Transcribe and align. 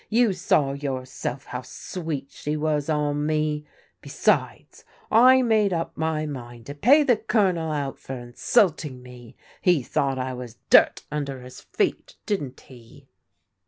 You 0.09 0.33
saw 0.33 0.71
yourself 0.73 1.45
how 1.45 1.61
sweet 1.61 2.31
she 2.31 2.57
was 2.57 2.89
on 2.89 3.23
me. 3.27 3.67
Besides, 4.01 4.83
I 5.11 5.43
made 5.43 5.73
up 5.73 5.95
my 5.95 6.25
mind 6.25 6.65
to 6.65 6.73
pay 6.73 7.03
the 7.03 7.17
Colonel 7.17 7.71
out 7.71 7.99
for 7.99 8.17
insulting 8.17 9.03
me. 9.03 9.35
He 9.61 9.83
thought 9.83 10.17
I 10.17 10.33
was 10.33 10.57
dirt 10.71 11.03
tmder 11.11 11.43
his 11.43 11.61
feet, 11.61 12.15
didn't 12.25 12.61
he?" 12.61 13.09